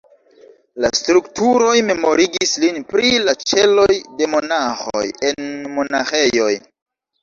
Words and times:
La 0.85 0.89
strukturoj 0.99 1.75
memorigis 1.91 2.55
lin 2.65 2.81
pri 2.95 3.13
la 3.29 3.37
ĉeloj 3.45 3.89
de 4.01 4.33
monaĥoj 4.35 5.07
en 5.33 5.49
monaĥejoj. 5.81 6.55